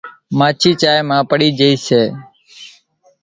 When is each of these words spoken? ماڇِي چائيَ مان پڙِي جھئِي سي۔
ماڇِي 0.37 0.71
چائيَ 0.81 1.01
مان 1.09 1.21
پڙِي 1.29 1.49
جھئِي 1.57 1.73
سي۔ 1.85 2.01